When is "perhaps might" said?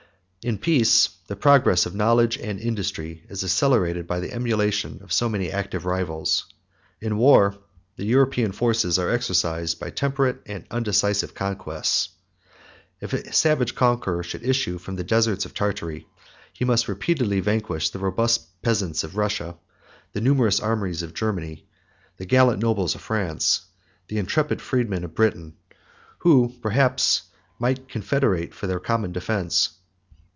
26.63-27.87